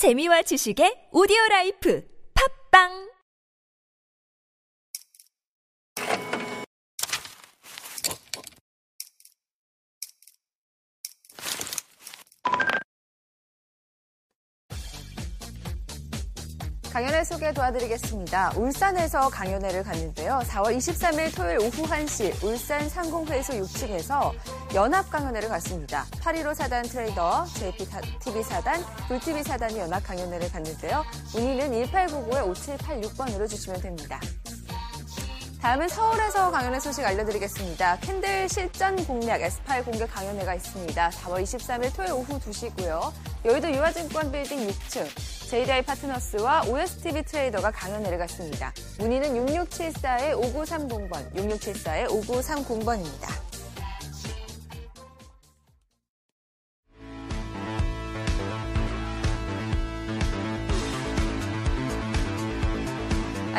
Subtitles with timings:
[0.00, 2.00] 재미와 지식의 오디오 라이프.
[2.32, 3.09] 팟빵
[17.00, 18.52] 강연회 소개 도와드리겠습니다.
[18.56, 20.40] 울산에서 강연회를 갖는데요.
[20.44, 24.34] 4월 23일 토요일 오후 1시 울산 상공회의소 6층에서
[24.74, 26.04] 연합 강연회를 갖습니다.
[26.20, 31.02] 815 사단 트레이더, JPTV 사단, 불TV 사단이 연합 강연회를 갖는데요.
[31.32, 34.20] 문의는 1899-5786번으로 주시면 됩니다.
[35.62, 37.98] 다음은 서울에서 강연회 소식 알려드리겠습니다.
[38.00, 41.10] 캔들 실전 공략 S8 공개 강연회가 있습니다.
[41.10, 43.10] 4월 23일 토요일 오후 2시고요.
[43.46, 45.06] 여의도 유화증권 빌딩 6층,
[45.50, 48.72] JDI 파트너스와 OSTV 트레이더가 강연회를 갔습니다.
[49.00, 53.39] 문의는 6674-5930번, 6674-5930번입니다.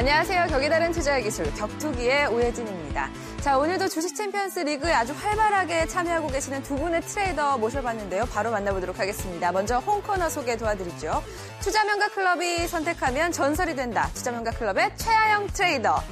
[0.02, 0.48] 안녕하세요.
[0.48, 3.12] 격이 다른 투자의 기술 격투기의 오혜진입니다.
[3.42, 8.26] 자, 오늘도 주식 챔피언스 리그에 아주 활발하게 참여하고 계시는 두 분의 트레이더 모셔봤는데요.
[8.26, 9.52] 바로 만나보도록 하겠습니다.
[9.52, 11.24] 먼저 홍코너 소개 도와드리죠.
[11.60, 14.10] 투자명가 클럽이 선택하면 전설이 된다.
[14.16, 16.04] 투자명가 클럽의 최하영 트레이더.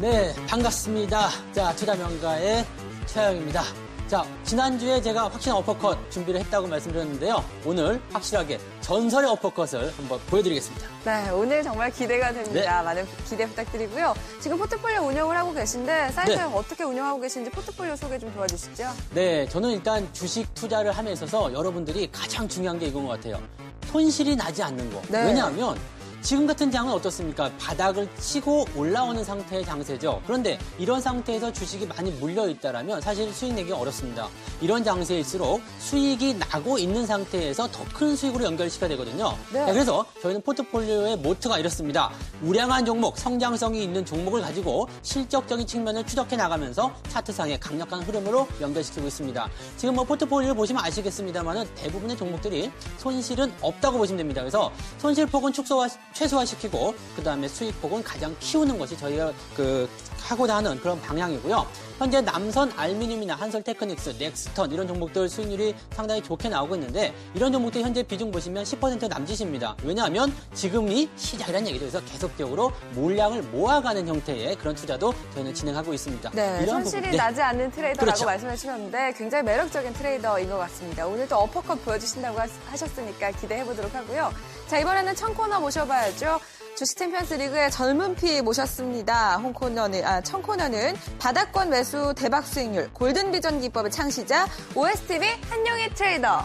[0.00, 1.28] 네, 반갑습니다.
[1.50, 2.64] 자, 투자명가의
[3.06, 3.83] 최하영입니다.
[4.06, 7.42] 자, 지난주에 제가 확실한 어퍼컷 준비를 했다고 말씀드렸는데요.
[7.64, 10.86] 오늘 확실하게 전설의 어퍼컷을 한번 보여드리겠습니다.
[11.06, 12.78] 네, 오늘 정말 기대가 됩니다.
[12.78, 12.84] 네.
[12.84, 14.14] 많은 기대 부탁드리고요.
[14.40, 16.42] 지금 포트폴리오 운영을 하고 계신데 사이트 네.
[16.42, 18.90] 어떻게 운영하고 계신지 포트폴리오 소개 좀 도와주시죠.
[19.14, 23.40] 네, 저는 일단 주식 투자를 함에 있어서 여러분들이 가장 중요한 게 이건 것 같아요.
[23.86, 25.00] 손실이 나지 않는 거.
[25.08, 25.24] 네.
[25.24, 25.78] 왜냐하면
[26.24, 27.50] 지금 같은 장은 어떻습니까?
[27.58, 30.22] 바닥을 치고 올라오는 상태의 장세죠.
[30.26, 34.28] 그런데 이런 상태에서 주식이 많이 물려 있다라면 사실 수익 내기 어렵습니다.
[34.62, 39.36] 이런 장세일수록 수익이 나고 있는 상태에서 더 큰 수익으로 연결시켜야 되거든요.
[39.52, 39.64] 네.
[39.66, 42.10] 그래서 저희는 포트폴리오의 모트가 이렇습니다.
[42.42, 49.48] 우량한 종목, 성장성이 있는 종목을 가지고 실적적인 측면을 추적해 나가면서 차트상의 강력한 흐름으로 연결시키고 있습니다.
[49.76, 54.40] 지금 뭐 포트폴리오 보시면 아시겠습니다만은 대부분의 종목들이 손실은 없다고 보시면 됩니다.
[54.40, 59.88] 그래서 손실폭은 축소와 최소화시키고 그 다음에 수익폭은 가장 키우는 것이 저희가 그
[60.20, 61.66] 하고자 하는 그런 방향이고요.
[61.98, 67.82] 현재 남선 알미늄이나 한솔 테크닉스, 넥스턴 이런 종목들 수익률이 상당히 좋게 나오고 있는데 이런 종목들
[67.82, 69.76] 현재 비중 보시면 10% 남짓입니다.
[69.84, 71.84] 왜냐하면 지금이 시작이라는 얘기죠.
[71.84, 76.30] 그래서 계속적으로 물량을 모아가는 형태의 그런 투자도 저희는 진행하고 있습니다.
[76.30, 77.16] 네, 이런 손실이 부분, 네.
[77.16, 78.24] 나지 않는 트레이더라고 그렇죠.
[78.24, 81.06] 말씀해 주셨는데 굉장히 매력적인 트레이더인 것 같습니다.
[81.06, 82.38] 오늘 도 어퍼컷 보여주신다고
[82.70, 84.32] 하셨으니까 기대해 보도록 하고요.
[84.74, 86.40] 자 이번에는 청코너 모셔봐야죠.
[86.76, 89.36] 주식 챔피언스 리그의 젊은 피 모셨습니다.
[89.36, 96.44] 홍코너는, 아, 청코너는 바닥권 매수 대박 수익률, 골든 비전 기법의 창시자, OSTV 한영희 트레이더.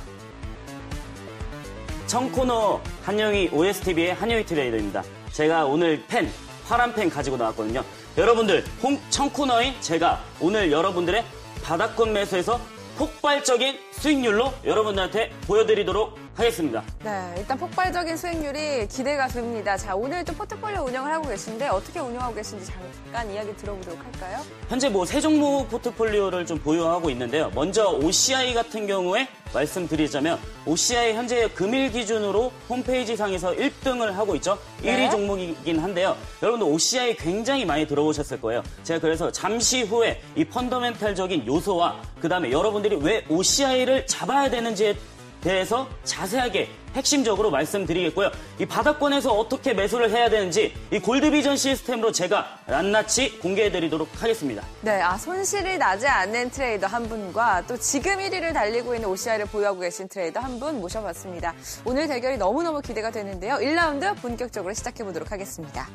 [2.06, 5.04] 청코너 한영희 OSTV의 한영희 트레이더입니다.
[5.32, 6.32] 제가 오늘 펜,
[6.68, 7.84] 파란 펜 가지고 나왔거든요.
[8.16, 11.26] 여러분들, 홍, 청코너인 제가 오늘 여러분들의
[11.64, 12.62] 바닥권 매수에서
[13.00, 16.82] 폭발적인 수익률로 여러분들한테 보여드리도록 하겠습니다.
[17.04, 19.76] 네, 일단 폭발적인 수익률이 기대가 됩니다.
[19.76, 24.40] 자, 오늘 또 포트폴리오 운영을 하고 계신데 어떻게 운영하고 계신지 잠깐 이야기 들어보도록 할까요?
[24.70, 27.52] 현재 뭐 세 종목 포트폴리오를 좀 보유하고 있는데요.
[27.56, 34.58] 먼저 OCI 같은 경우에 말씀드리자면 OCI 현재 금일 기준으로 홈페이지 상에서 1등을 하고 있죠.
[34.84, 35.08] 네.
[35.08, 36.16] 1위 종목이긴 한데요.
[36.44, 38.64] 여러분들 OCI 굉장히 많이 들어보셨을 거예요.
[38.84, 44.96] 제가 그래서 잠시 후에 이 펀더멘탈적인 요소와 그 다음에 여러분들이 왜 OCI를 잡아야 되는지에
[45.42, 48.32] 대해서 자세하게 핵심적으로 말씀드리겠고요.
[48.60, 54.64] 이 바닥권에서 어떻게 매수를 해야 되는지 이 골드비전 시스템으로 제가 낱낱이 공개해드리도록 하겠습니다.
[54.82, 59.80] 네, 아 손실이 나지 않는 트레이더 한 분과 또 지금 1위를 달리고 있는 OCI를 보유하고
[59.80, 61.54] 계신 트레이더 한 분 모셔봤습니다.
[61.86, 63.56] 오늘 대결이 너무너무 기대가 되는데요.
[63.56, 65.88] 1라운드 본격적으로 시작해보도록 하겠습니다.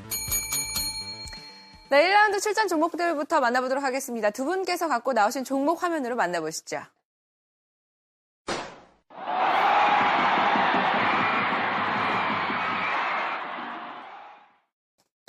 [1.91, 4.31] 네, 1라운드 출전 종목들부터 만나보도록 하겠습니다.
[4.31, 6.79] 두 분께서 갖고 나오신 종목 화면으로 만나보시죠.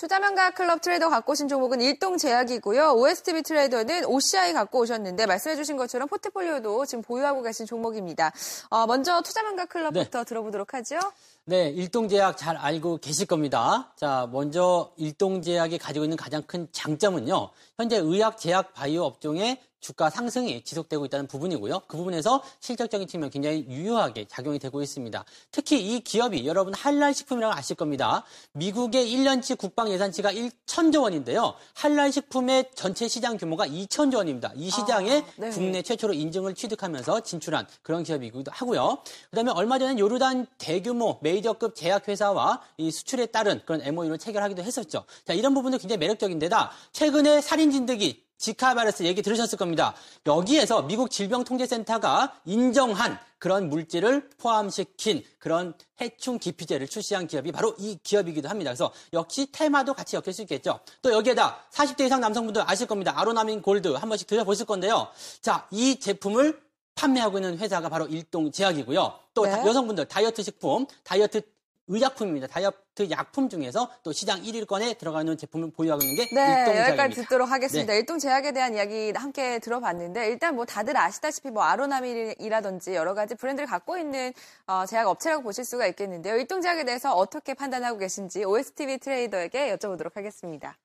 [0.06, 2.94] 투자명가 클럽 트레이더 갖고 오신 종목은 일동제약이고요.
[2.94, 8.32] OSTB 트레이더는 OCI 갖고 오셨는데 말씀해주신 것처럼 포트폴리오도 지금 보유하고 계신 종목입니다.
[8.70, 10.26] 어, 먼저 투자명가 클럽부터 네.
[10.26, 11.00] 들어보도록 하죠.
[11.46, 13.94] 네, 일동제약 잘 알고 계실 겁니다.
[13.96, 17.50] 자, 먼저 일동제약이 가지고 있는 가장 큰 장점은요.
[17.78, 21.82] 현재 의학 제약 바이오 업종의 주가 상승이 지속되고 있다는 부분이고요.
[21.88, 25.24] 그 부분에서 실적적인 측면 굉장히 유효하게 작용이 되고 있습니다.
[25.52, 28.24] 특히 이 기업이 여러분 한랄식품이라고 아실 겁니다.
[28.54, 31.54] 미국의 1년치 국방 예산치가 1천조 원인데요.
[31.76, 34.52] 한랄식품의 전체 시장 규모가 2천조 원입니다.
[34.56, 35.50] 이 시장에 아, 네.
[35.52, 39.04] 국내 최초로 인증을 취득하면서 진출한 그런 기업이기도 하고요.
[39.30, 45.06] 그다음에 얼마 전에 요르단 대규모 메이저급 제약회사와 이 수출에 따른 그런 MOU를 체결하기도 했었죠.
[45.26, 49.94] 자, 이런 부분도 굉장히 매력적인 데다 최근에 살인 진드기 지카 바이러스 얘기 들으셨을 겁니다.
[50.26, 58.50] 여기에서 미국 질병통제센터가 인정한 그런 물질을 포함시킨 그런 해충 기피제를 출시한 기업이 바로 이 기업이기도
[58.50, 58.72] 합니다.
[58.72, 60.80] 그래서 역시 테마도 같이 엮일 수 있겠죠.
[61.02, 63.14] 또 여기에다 40대 이상 남성분들 아실 겁니다.
[63.16, 65.08] 아로나민 골드 한 번씩 드셔보실 건데요.
[65.42, 66.60] 자, 이 제품을
[66.96, 69.20] 판매하고 있는 회사가 바로 일동 제약이고요.
[69.34, 69.52] 또 네.
[69.52, 71.42] 다- 여성분들 다이어트 식품, 다이어트
[71.88, 72.48] 의약품입니다.
[72.48, 76.88] 다이어트 약품 중에서 또 시장 1위권에 들어가는 제품을 보유하고 있는 게 네, 일동제약입니다.
[76.90, 77.94] 여기까지 듣도록 하겠습니다.
[77.94, 78.00] 네.
[78.00, 83.68] 일동 제약에 대한 이야기 함께 들어봤는데 일단 뭐 다들 아시다시피 뭐 아로나밀이라든지 여러 가지 브랜드를
[83.68, 84.34] 갖고 있는
[84.68, 86.38] 어, 제약 업체라고 보실 수가 있겠는데요.
[86.38, 90.78] 일동 제약에 대해서 어떻게 판단하고 계신지 OSTV 트레이더에게 여쭤보도록 하겠습니다.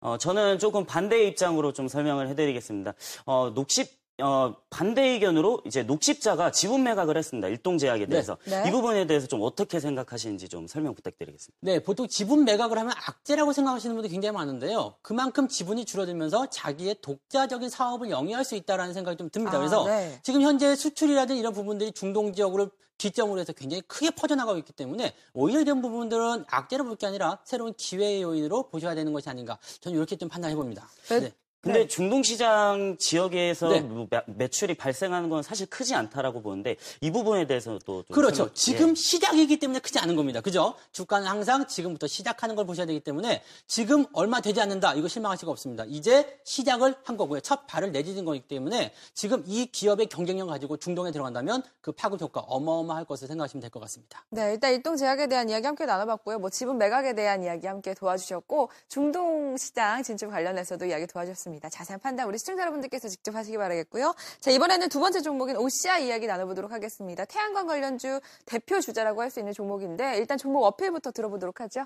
[0.00, 2.94] 어, 저는 조금 반대의 입장으로 좀 설명을 해드리겠습니다.
[3.24, 3.90] 어, 녹십,
[4.22, 7.48] 어, 반대 의견으로 이제 녹십자가 지분 매각을 했습니다.
[7.48, 8.38] 일동제약에 대해서.
[8.46, 8.64] 네.
[8.66, 11.58] 이 부분에 대해서 좀 어떻게 생각하시는지 좀 설명 부탁드리겠습니다.
[11.60, 14.94] 네, 보통 지분 매각을 하면 악재라고 생각하시는 분들이 굉장히 많은데요.
[15.02, 19.56] 그만큼 지분이 줄어들면서 자기의 독자적인 사업을 영위할 수 있다는 생각이 좀 듭니다.
[19.56, 20.18] 아, 그래서 네.
[20.22, 25.60] 지금 현재 수출이라든 이런 부분들이 중동 지역으로 기점으로 해서 굉장히 크게 퍼져나가고 있기 때문에 오히려
[25.60, 29.58] 이런 부분들은 악재로 볼 게 아니라 새로운 기회의 요인으로 보셔야 되는 것이 아닌가.
[29.82, 30.88] 저는 이렇게 좀 판단해 봅니다.
[31.10, 31.32] 네.
[31.66, 33.80] 근데 중동시장 지역에서 네.
[33.80, 38.36] 뭐 매- 매출이 발생하는 건 사실 크지 않다라고 보는데 이 부분에 대해서도 좀 그렇죠.
[38.36, 38.94] 설명- 지금 예.
[38.94, 40.40] 시작이기 때문에 크지 않은 겁니다.
[40.40, 40.74] 그죠?
[40.92, 44.94] 주가는 항상 지금부터 시작하는 걸 보셔야 되기 때문에 지금 얼마 되지 않는다.
[44.94, 45.84] 이거 실망할 수가 없습니다.
[45.86, 47.40] 이제 시작을 한 거고요.
[47.40, 52.40] 첫 발을 내딛은 거기 때문에 지금 이 기업의 경쟁력 가지고 중동에 들어간다면 그 파급 효과
[52.40, 54.24] 어마어마할 것을 생각하시면 될 것 같습니다.
[54.30, 56.38] 네, 일단 일동 제약에 대한 이야기 함께 나눠봤고요.
[56.38, 61.55] 뭐 지분 매각에 대한 이야기 함께 도와주셨고 중동 시장 진출 관련해서도 이야기 도와주셨습니다.
[61.68, 64.14] 자세한 판단 우리 시청자 여러분들께서 직접 하시기 바라겠고요.
[64.40, 67.24] 자 이번에는 두 번째 종목인 OCI 이야기 나눠보도록 하겠습니다.
[67.24, 71.84] 태양광 관련주 대표 주자라고 할 수 있는 종목인데 일단 종목 어필부터 들어보도록 하죠.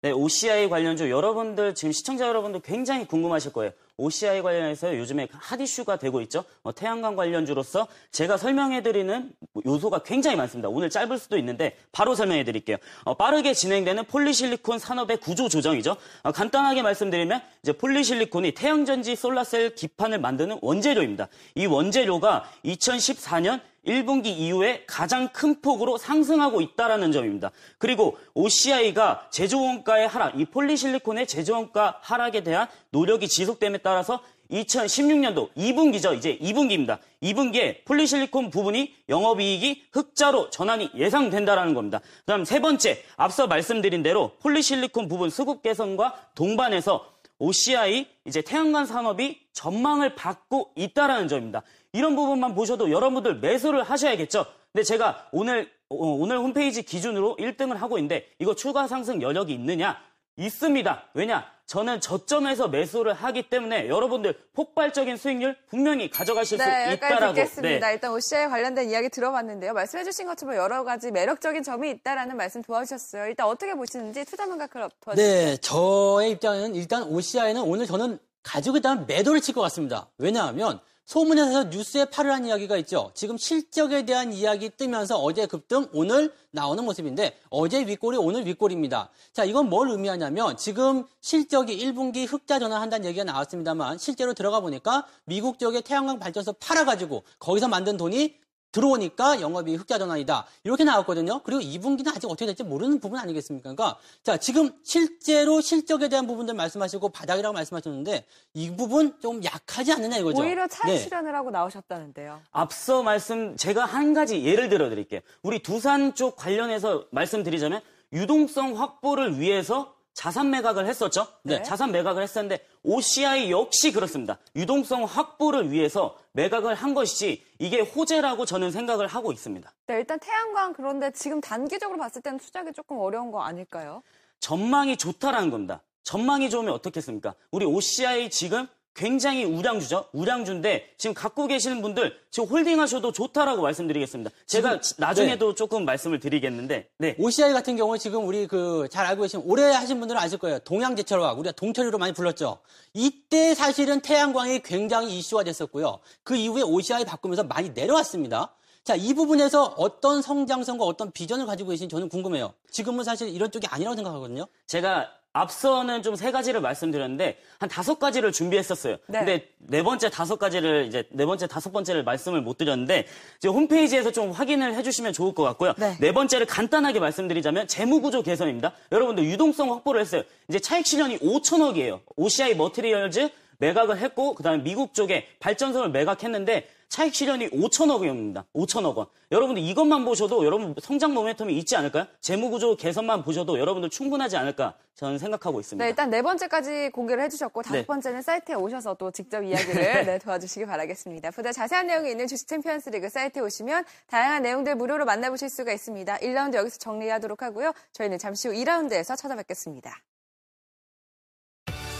[0.00, 3.72] 네, OCI 관련주 여러분들 지금 시청자 여러분들 굉장히 궁금하실 거예요.
[3.96, 6.44] OCI 관련해서 요즘에 핫 이슈가 되고 있죠.
[6.62, 9.32] 어, 태양광 관련주로서 제가 설명해드리는
[9.66, 10.68] 요소가 굉장히 많습니다.
[10.68, 12.76] 오늘 짧을 수도 있는데 바로 설명해드릴게요.
[13.02, 15.96] 어, 빠르게 진행되는 폴리실리콘 산업의 구조 조정이죠.
[16.22, 21.26] 어, 간단하게 말씀드리면 이제 폴리실리콘이 태양전지 솔라셀 기판을 만드는 원재료입니다.
[21.56, 27.50] 이 원재료가 2014년 1분기 이후에 가장 큰 폭으로 상승하고 있다라는 점입니다.
[27.78, 36.16] 그리고 OCI가 제조원가의 하락, 이 폴리실리콘의 제조원가 하락에 대한 노력이 지속됨에 따라서 2016년도 2분기죠.
[36.16, 36.98] 이제 2분기입니다.
[37.22, 42.00] 2분기에 폴리실리콘 부분이 영업이익이 흑자로 전환이 예상된다라는 겁니다.
[42.20, 49.38] 그다음 세 번째, 앞서 말씀드린 대로 폴리실리콘 부분 수급 개선과 동반해서 OCI 이제 태양광 산업이
[49.52, 51.62] 전망을 받고 있다라는 점입니다.
[51.92, 54.44] 이런 부분만 보셔도 여러분들 매수를 하셔야겠죠.
[54.72, 59.98] 근데 제가 오늘 어, 오늘 홈페이지 기준으로 1등을 하고 있는데 이거 추가 상승 여력이 있느냐?
[60.36, 61.04] 있습니다.
[61.14, 61.50] 왜냐?
[61.66, 67.34] 저는 저점에서 매수를 하기 때문에 여러분들 폭발적인 수익률 분명히 가져가실 네, 수 있다라고.
[67.34, 67.90] 듣겠습니다.
[67.90, 69.74] 일단 OCI 관련된 이야기 들어봤는데요.
[69.74, 73.26] 말씀해주신 것처럼 여러 가지 매력적인 점이 있다라는 말씀 도와주셨어요.
[73.26, 75.16] 일단 어떻게 보시는지 투자 문각을 도와주세요.
[75.46, 80.08] 네, 저의 입장에는 일단 OCI는 오늘 저는 가지고 있다면 매도를 칠 것 같습니다.
[80.18, 83.10] 왜냐하면 소문에서 뉴스에 한 이야기가 있죠.
[83.14, 89.08] 지금 실적에 대한 이야기 뜨면서 어제 급등, 오늘 나오는 모습인데 어제 윗골이 오늘 윗골입니다.
[89.32, 95.58] 자, 이건 뭘 의미하냐면 지금 실적이 1분기 흑자 전환한다는 얘기가 나왔습니다만 실제로 들어가 보니까 미국
[95.58, 98.34] 쪽에 태양광 발전소 팔아가지고 거기서 만든 돈이
[98.72, 100.46] 들어오니까 영업이 흑자 전환이다.
[100.64, 101.40] 이렇게 나왔거든요.
[101.42, 103.74] 그리고 2분기는 아직 어떻게 될지 모르는 부분 아니겠습니까?
[103.74, 110.18] 그러니까 자, 지금 실제로 실적에 대한 부분들 말씀하시고 바닥이라고 말씀하셨는데 이 부분 좀 약하지 않느냐
[110.18, 110.40] 이거죠.
[110.42, 110.98] 오히려 차익 네.
[110.98, 112.40] 실현을 하고 나오셨다는데요.
[112.50, 115.20] 앞서 말씀 제가 한 가지 예를 들어 드릴게요.
[115.42, 117.80] 우리 두산 쪽 관련해서 말씀드리자면
[118.12, 121.28] 유동성 확보를 위해서 자산 매각을 했었죠.
[121.44, 121.62] 네.
[121.62, 124.36] 자산 매각을 했었는데 OCI 역시 그렇습니다.
[124.56, 129.72] 유동성 확보를 위해서 매각을 한 것이지 이게 호재라고 저는 생각을 하고 있습니다.
[129.86, 134.02] 네, 일단 태양광 그런데 지금 단기적으로 봤을 때는 투자하기 조금 어려운 거 아닐까요?
[134.40, 135.82] 전망이 좋다라는 겁니다.
[136.02, 137.36] 전망이 좋으면 어떻겠습니까?
[137.52, 138.66] 우리 OCI 지금
[138.98, 140.06] 굉장히 우량주죠.
[140.12, 144.32] 우량주인데 지금 갖고 계시는 분들 지금 홀딩하셔도 좋다라고 말씀드리겠습니다.
[144.46, 145.54] 제가 지금, 나중에도 네.
[145.54, 147.14] 조금 말씀을 드리겠는데 네.
[147.16, 150.58] OCI 같은 경우 지금 우리 그 잘 알고 계신 오래 하신 분들은 아실 거예요.
[150.60, 152.58] 동양제철화학 우리가 동철이로 많이 불렀죠.
[152.94, 156.00] 이때 사실은 태양광이 굉장히 이슈화 됐었고요.
[156.24, 158.54] 그 이후에 OCI 바꾸면서 많이 내려왔습니다.
[158.82, 162.54] 자, 이 부분에서 어떤 성장성과 어떤 비전을 가지고 계신지 저는 궁금해요.
[162.70, 164.46] 지금은 사실 이런 쪽이 아니라고 생각하거든요.
[164.66, 165.08] 제가
[165.40, 168.96] 앞서는 좀 세 가지를 말씀드렸는데 한 다섯 가지를 준비했었어요.
[169.06, 169.18] 네.
[169.18, 173.06] 근데 네 번째 다섯 가지를 이제 네 번째 다섯 번째를 말씀을 못 드렸는데
[173.38, 175.74] 이제 홈페이지에서 좀 확인을 해주시면 좋을 것 같고요.
[175.78, 175.96] 네.
[176.00, 178.72] 네 번째를 간단하게 말씀드리자면 재무 구조 개선입니다.
[178.90, 180.22] 여러분들 유동성 확보를 했어요.
[180.48, 182.00] 이제 차익 실현이 5천억이에요.
[182.16, 188.46] OCI 머티리얼즈 매각을 했고 그다음에 미국 쪽에 발전소를 매각했는데 차익 실현이 5천억 원입니다.
[188.54, 189.06] 5천억 원.
[189.30, 192.06] 여러분들 이것만 보셔도 여러분 성장 모멘텀이 있지 않을까요?
[192.20, 195.84] 재무 구조 개선만 보셔도 여러분들 충분하지 않을까 저는 생각하고 있습니다.
[195.84, 197.86] 네, 일단 네 번째까지 공개를 해주셨고 다섯 네.
[197.86, 199.74] 번째는 사이트에 오셔서 또 직접 이야기를
[200.06, 201.30] 네, 도와주시기 바라겠습니다.
[201.32, 206.16] 보다 자세한 내용이 있는 주식 챔피언스 리그 사이트에 오시면 다양한 내용들 무료로 만나보실 수가 있습니다.
[206.18, 207.72] 1라운드 여기서 정리하도록 하고요.
[207.92, 209.94] 저희는 잠시 후 2라운드에서 찾아뵙겠습니다.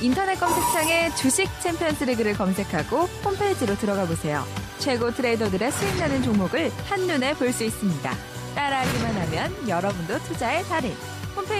[0.00, 4.44] 인터넷 검색창에 주식 챔피언스 리그를 검색하고 홈페이지로 들어가 보세요.
[4.78, 8.14] 최고 트레이더들의 수익나는 종목을 한눈에 볼 수 있습니다.
[8.54, 10.94] 따라하기만 하면 여러분도 투자의 달인.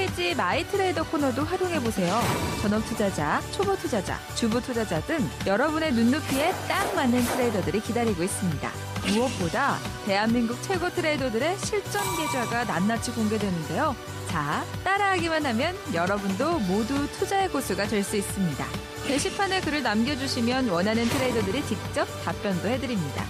[0.09, 2.21] 홈페이지 My Trader 코너도 활용해 보세요.
[2.63, 8.71] 전업 투자자, 초보 투자자, 주부 투자자 등 여러분의 눈높이에 딱 맞는 트레이더들이 기다리고 있습니다.
[9.13, 13.95] 무엇보다 대한민국 최고 트레이더들의 실전 계좌가 낱낱이 공개되는데요.
[14.29, 18.65] 자, 따라하기만 하면 여러분도 모두 투자의 고수가 될 수 있습니다.
[19.07, 23.25] 게시판에 글을 남겨주시면 원하는 트레이더들이 직접 답변도 해드립니다.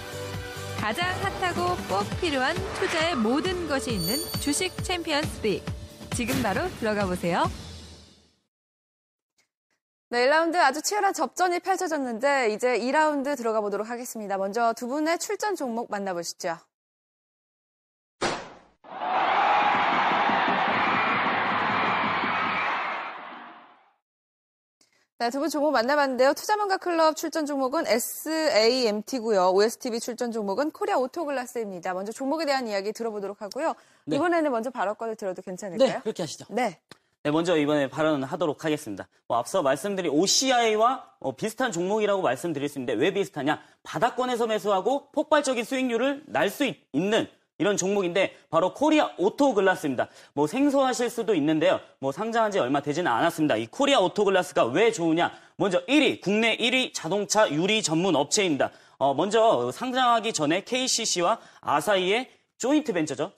[0.79, 1.07] 가장
[1.41, 5.61] 핫하고 꼭 필요한 투자의 모든 것이 있는 주식 챔피언스 리
[6.19, 7.49] 지금 바로 들어가 보세요.
[10.09, 14.37] 네, 1라운드 아주 치열한 접전이 펼쳐졌는데 이제 2라운드 들어가 보도록 하겠습니다.
[14.37, 16.57] 먼저 두 분의 출전 종목 만나보시죠.
[25.19, 26.33] 네, 두 분 종목 만나봤는데요.
[26.33, 29.49] 투자명가 클럽 출전 종목은 SAMT고요.
[29.49, 31.93] OSTV 출전 종목은 코리아 오토글라스입니다.
[31.93, 33.75] 먼저 종목에 대한 이야기 들어보도록 하고요.
[34.05, 34.15] 네.
[34.15, 35.89] 이번에는 먼저 발언권을 들어도 괜찮을까요?
[35.89, 36.45] 네, 그렇게 하시죠.
[36.49, 36.79] 네.
[37.23, 39.09] 네, 먼저 이번에 발언을 하도록 하겠습니다.
[39.27, 43.61] 뭐 앞서 말씀드린 OCI와 어, 비슷한 종목이라고 말씀드릴 수 있는데 왜 비슷하냐?
[43.83, 47.27] 바닥권에서 매수하고 폭발적인 수익률을 날 수 있는
[47.59, 50.07] 이런 종목인데 바로 코리아 오토글라스입니다.
[50.33, 51.79] 뭐 생소하실 수도 있는데요.
[51.99, 53.57] 뭐 상장한 지 얼마 되지는 않았습니다.
[53.57, 55.31] 이 코리아 오토글라스가 왜 좋으냐?
[55.57, 58.71] 먼저 1위, 국내 1위 자동차 유리 전문 업체입니다.
[58.97, 63.33] 어, 먼저 상장하기 전에 KCC와 아사히의 조인트 벤처죠.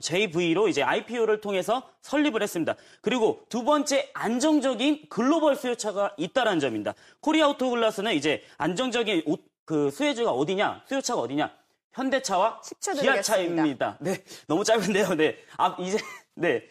[0.00, 2.76] JV로 이제 IPO를 통해서 설립을 했습니다.
[3.00, 6.94] 그리고 두 번째 안정적인 글로벌 수요차가 있다는 점입니다.
[7.20, 9.24] 코리아 오토글라스는 이제 안정적인
[9.64, 10.82] 그 수혜주가 어디냐?
[10.88, 11.59] 수요차가 어디냐?
[11.92, 12.60] 현대차와
[13.16, 13.98] 기아차입니다.
[14.00, 15.14] 네, 너무 짧은데요.
[15.16, 15.98] 네, 아 이제
[16.34, 16.62] 네.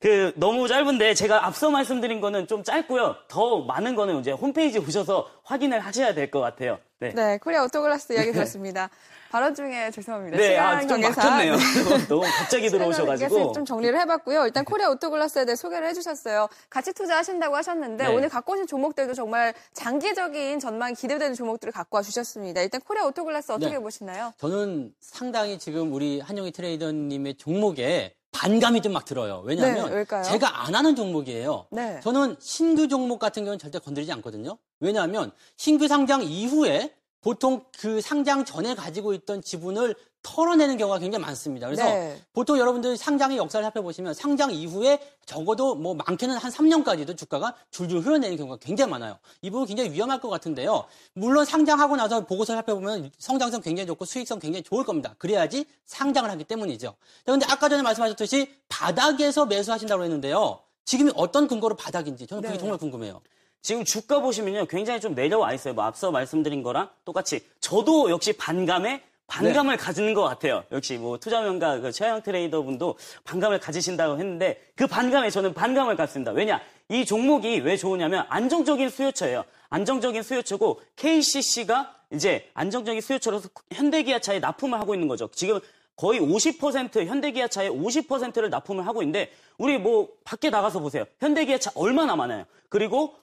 [0.00, 3.16] 그 너무 짧은데 제가 앞서 말씀드린 거는 좀 짧고요.
[3.26, 6.78] 더 많은 거는 이제 홈페이지 오셔서 확인을 하셔야 될 것 같아요.
[7.00, 7.12] 네.
[7.14, 8.90] 네, 코리아 오토글라스 이야기 들었습니다.
[9.30, 10.36] 발언 중에 죄송합니다.
[10.36, 11.56] 네, 아, 좀 막혔네요.
[12.08, 13.52] 너무 갑자기 들어오셔가지고.
[13.52, 14.46] 좀 정리를 해봤고요.
[14.46, 16.48] 일단 코리아 오토글라스에 대해 소개를 해주셨어요.
[16.70, 18.14] 같이 투자하신다고 하셨는데 네.
[18.14, 22.62] 오늘 갖고 오신 종목들도 정말 장기적인 전망이 기대되는 종목들을 갖고 와 주셨습니다.
[22.62, 23.78] 일단 코리아 오토글라스 어떻게 네.
[23.78, 24.32] 보시나요?
[24.38, 29.42] 저는 상당히 지금 우리 한용희 트레이더님의 종목에 반감이 좀 막 들어요.
[29.44, 31.66] 왜냐하면 네, 제가 안 하는 종목이에요.
[31.70, 32.00] 네.
[32.02, 34.58] 저는 신규 종목 같은 경우는 절대 건드리지 않거든요.
[34.80, 41.66] 왜냐하면 신규 상장 이후에 보통 그 상장 전에 가지고 있던 지분을 털어내는 경우가 굉장히 많습니다.
[41.66, 42.20] 그래서 네.
[42.32, 48.36] 보통 여러분들 상장의 역사를 살펴보시면 상장 이후에 적어도 뭐 많게는 한 3년까지도 주가가 줄줄 흘러내는
[48.36, 49.18] 경우가 굉장히 많아요.
[49.42, 50.84] 이 부분 굉장히 위험할 것 같은데요.
[51.14, 55.14] 물론 상장하고 나서 보고서 살펴보면 성장성 굉장히 좋고 수익성 굉장히 좋을 겁니다.
[55.18, 56.94] 그래야지 상장을 하기 때문이죠.
[57.24, 60.60] 그런데 아까 전에 말씀하셨듯이 바닥에서 매수하신다고 했는데요.
[60.84, 62.58] 지금 어떤 근거로 바닥인지 저는 그게 네.
[62.58, 63.20] 정말 궁금해요.
[63.62, 64.66] 지금 주가 보시면요.
[64.66, 65.74] 굉장히 좀 내려와 있어요.
[65.74, 67.40] 뭐 앞서 말씀드린 거랑 똑같이.
[67.60, 69.82] 저도 역시 반감에 반감을 네.
[69.82, 70.64] 가지는 것 같아요.
[70.72, 76.32] 역시 뭐 투자명가 그 최영 트레이더 분도 반감을 가지신다고 했는데 그 반감에 저는 반감을 갖습니다.
[76.32, 76.60] 왜냐?
[76.88, 79.44] 이 종목이 왜 좋으냐면 안정적인 수요처예요.
[79.68, 85.28] 안정적인 수요처고 KCC가 이제 안정적인 수요처로서 현대기아차에 납품을 하고 있는 거죠.
[85.34, 85.60] 지금
[85.94, 91.04] 거의 50% 현대기아차에 50%를 납품을 하고 있는데 우리 뭐 밖에 나가서 보세요.
[91.20, 92.46] 현대기아차 얼마나 많아요.
[92.70, 93.14] 그리고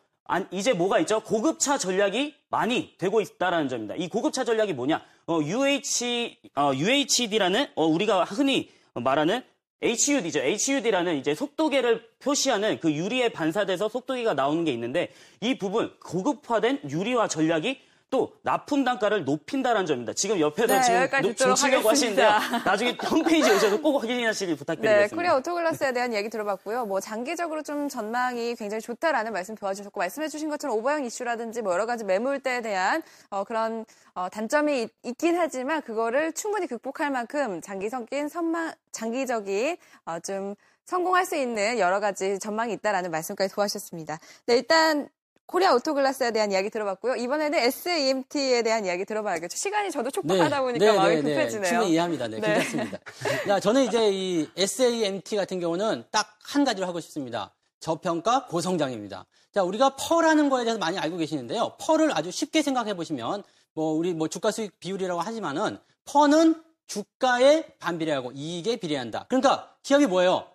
[0.51, 1.19] 이제 뭐가 있죠?
[1.21, 3.95] 고급차 전략이 많이 되고 있다라는 점입니다.
[3.95, 5.03] 이 고급차 전략이 뭐냐?
[5.27, 9.43] 어, UH, 어, UHD라는 어, 우리가 흔히 말하는
[9.81, 10.39] HUD죠.
[10.39, 17.27] HUD라는 이제 속도계를 표시하는 그 유리에 반사돼서 속도계가 나오는 게 있는데 이 부분 고급화된 유리화
[17.27, 20.13] 전략이 또 납품 단가를 높인다는 점입니다.
[20.13, 21.89] 지금 옆에서 네, 지금 하겠습니다.
[21.89, 22.29] 하시는데요.
[22.63, 25.15] 나중에 홈페이지 오셔서 꼭 확인하시길 네, 부탁드리겠습니다.
[25.15, 26.85] 코리아 오토글라스에 대한 얘기 들어봤고요.
[26.85, 32.03] 뭐 장기적으로 좀 전망이 굉장히 좋다라는 말씀 도와주셨고 말씀해주신 것처럼 overhang 이슈라든지 뭐 여러 가지
[32.03, 38.73] 매물대에 대한 어, 그런 어, 단점이 있, 있긴 하지만 그거를 충분히 극복할 만큼 장기적인 선망,
[38.91, 44.19] 장기적인 어, 좀 성공할 수 있는 여러 가지 전망이 있다라는 말씀까지 도와주셨습니다.
[44.45, 45.09] 네, 일단
[45.47, 47.15] 코리아 오토글라스에 대한 이야기 들어봤고요.
[47.15, 49.57] 이번에는 SAMT에 대한 이야기 들어봐야겠죠.
[49.57, 51.69] 시간이 저도 촉박하다 보니까 마음이 급해지네요.
[51.69, 52.27] 충분히 이해합니다.
[52.27, 52.53] 네, 네.
[52.53, 52.97] 괜찮습니다.
[53.47, 57.53] 자, 저는 이제 이 SAMT 같은 경우는 딱 한 가지로 하고 싶습니다.
[57.79, 59.25] 저평가 고성장입니다.
[59.53, 61.75] 자, 우리가 펄하는 거에 대해서 많이 알고 계시는데요.
[61.79, 68.31] 펄을 아주 쉽게 생각해 보시면 뭐 우리 뭐 주가 수익 비율이라고 하지만은 펄은 주가에 반비례하고
[68.33, 69.25] 이익에 비례한다.
[69.27, 70.47] 그러니까 기업이 뭐예요?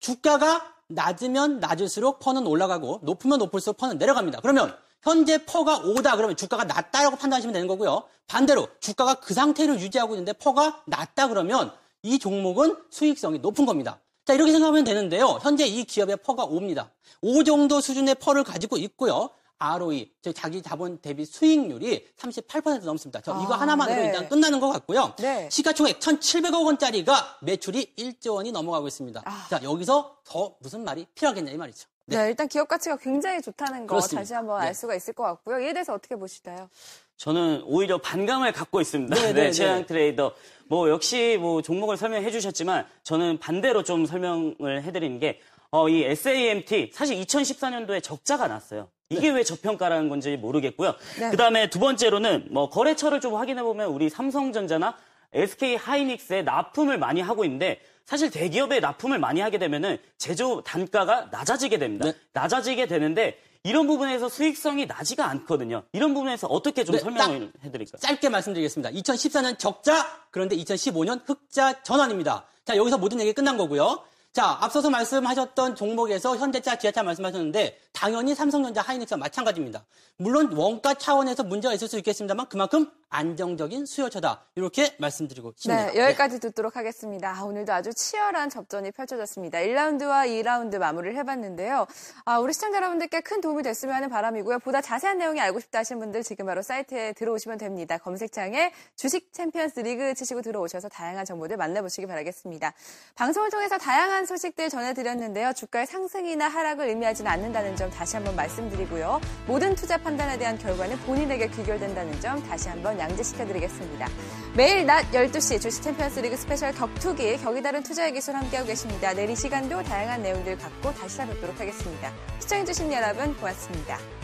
[0.00, 4.40] 주가가 낮으면 낮을수록 퍼는 올라가고 높으면 높을수록 퍼는 내려갑니다.
[4.40, 8.04] 그러면 현재 PER가 오다 그러면 주가가 낮다라고 판단하시면 되는 거고요.
[8.26, 14.00] 반대로 주가가 그 상태를 유지하고 있는데 PER가 낮다 그러면 이 종목은 수익성이 높은 겁니다.
[14.24, 15.38] 자 이렇게 생각하면 되는데요.
[15.42, 16.90] 현재 이 기업의 PER가 5입니다.
[17.22, 19.30] 5 정도 수준의 PER를 가지고 있고요.
[19.58, 23.20] ROE, 즉 자기 자본 대비 수익률이 38% 넘습니다.
[23.20, 24.06] 저 이거 아, 하나만으로 네.
[24.06, 25.14] 일단 끝나는 것 같고요.
[25.18, 25.48] 네.
[25.50, 29.22] 시가총액 1,700억 원짜리가 매출이 1조 원이 넘어가고 있습니다.
[29.24, 29.46] 아.
[29.48, 31.88] 자, 여기서 더 무슨 말이 필요하겠냐 이 말이죠.
[32.06, 32.28] 네.
[32.28, 34.20] 일단 기업 가치가 굉장히 좋다는 거 그렇습니다.
[34.20, 34.68] 다시 한번 네.
[34.68, 35.60] 알 수가 있을 것 같고요.
[35.60, 36.68] 이에 대해서 어떻게 보시나요?
[37.16, 39.16] 저는 오히려 반감을 갖고 있습니다.
[39.16, 39.86] 네, 네, 네, 최양 네.
[39.86, 40.34] 트레이더.
[40.68, 46.90] 뭐 역시 뭐 종목을 설명해 주셨지만 저는 반대로 좀 설명을 해드리는 게 어, 이 SAMT
[46.92, 48.88] 사실 2014년도에 적자가 났어요.
[49.08, 50.94] 이게 왜 저평가라는 건지 모르겠고요.
[51.20, 51.30] 네.
[51.30, 54.96] 그 다음에 두 번째로는 뭐 거래처를 좀 확인해 보면 우리 삼성전자나
[55.32, 61.78] SK 하이닉스에 납품을 많이 하고 있는데 사실 대기업에 납품을 많이 하게 되면은 제조 단가가 낮아지게
[61.78, 62.06] 됩니다.
[62.06, 62.14] 네.
[62.32, 65.82] 낮아지게 되는데 이런 부분에서 수익성이 나지가 않거든요.
[65.92, 68.00] 이런 부분에서 어떻게 좀 네, 설명을 해드릴까요?
[68.00, 68.90] 짧게 말씀드리겠습니다.
[68.90, 72.46] 2014년 적자, 그런데 2015년 흑자 전환입니다.
[72.64, 74.04] 자, 여기서 모든 얘기 끝난 거고요.
[74.36, 79.86] 자, 앞서서 말씀하셨던 종목에서 현대차, 기아차 말씀하셨는데 당연히 삼성전자, 하이닉스와 마찬가지입니다.
[80.18, 84.46] 물론 원가 차원에서 문제가 있을 수 있겠습니다만 그만큼 안정적인 수요처다.
[84.56, 85.92] 이렇게 말씀드리고 싶네요.
[85.92, 87.30] 네, 여기까지 듣도록 하겠습니다.
[87.30, 89.58] 아, 오늘도 아주 치열한 접전이 펼쳐졌습니다.
[89.58, 91.86] 1라운드와 2라운드 마무리를 해봤는데요.
[92.24, 94.58] 아, 우리 시청자 여러분들께 큰 도움이 됐으면 하는 바람이고요.
[94.58, 97.98] 보다 자세한 내용이 알고 싶다 하신 분들 지금 바로 사이트에 들어오시면 됩니다.
[97.98, 102.72] 검색창에 주식 챔피언스 리그 치시고 들어오셔서 다양한 정보들 만나보시기 바라겠습니다.
[103.14, 105.52] 방송을 통해서 다양한 소식들 전해드렸는데요.
[105.52, 109.20] 주가의 상승이나 하락을 의미하지는 않는다는 점 다시 한번 말씀드리고요.
[109.46, 114.08] 모든 투자 판단에 대한 결과는 본인에게 귀결된다는 점 다시 한번 양지시켜드리겠습니다.
[114.54, 119.12] 매일 낮 12시 주식 챔피언스 리그 스페셜 격투기 격이 다른 투자의 기술 함께하고 계십니다.
[119.12, 122.12] 내일 이 시간도 다양한 내용들 갖고 다시 찾아뵙도록 하겠습니다.
[122.40, 124.15] 시청해주신 여러분 고맙습니다.